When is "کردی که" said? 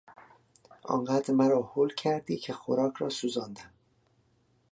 1.95-2.53